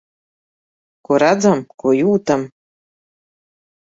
Ko 1.09 1.19
redzam, 1.23 1.61
ko 1.83 1.93
jūtam. 1.99 2.49